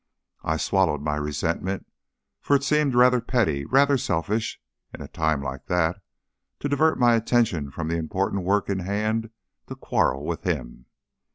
I 0.43 0.57
swallowed 0.57 1.01
my 1.03 1.15
resentment, 1.15 1.85
for 2.41 2.55
it 2.55 2.63
seemed 2.63 2.95
rather 2.95 3.21
petty, 3.21 3.65
rather 3.65 3.99
selfish, 3.99 4.59
in 4.95 4.99
a 4.99 5.07
time 5.07 5.43
like 5.43 5.67
that, 5.67 6.01
to 6.59 6.67
divert 6.67 6.97
my 6.97 7.13
attention 7.13 7.69
from 7.69 7.87
the 7.87 7.97
important 7.97 8.41
work 8.41 8.67
in 8.67 8.79
hand 8.79 9.29
to 9.67 9.75
quarrel 9.75 10.25
with 10.25 10.41
him. 10.43 10.87